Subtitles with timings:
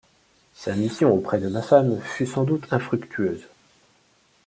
[0.55, 3.45] Sa mission auprès de ma femme fut sans doute infructueuse.